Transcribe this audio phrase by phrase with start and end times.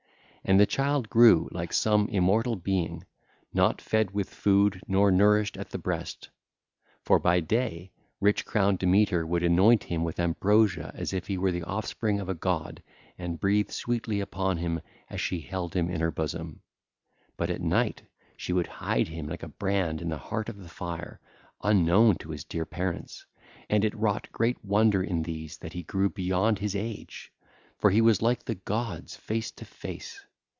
[0.43, 3.05] And the child grew like some immortal being,
[3.53, 6.29] not fed with food nor nourished at the breast:
[7.03, 11.51] for by day rich crowned Demeter would anoint him with ambrosia as if he were
[11.51, 12.81] the offspring of a god
[13.19, 16.63] and breathe sweetly upon him as she held him in her bosom.
[17.37, 18.01] But at night
[18.35, 21.21] she would hide him like a brand in the heart of the fire,
[21.61, 23.27] unknown to his dear parents.
[23.69, 27.31] And it wrought great wonder in these that he grew beyond his age;
[27.77, 30.19] for he was like the gods face to face.